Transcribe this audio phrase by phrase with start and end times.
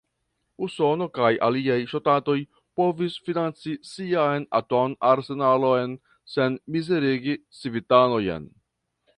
[0.67, 2.37] Usono kaj aliaj ŝtatoj
[2.81, 5.97] povis financi sian atom-arsenalon
[6.37, 8.51] sen mizerigi civitanojn.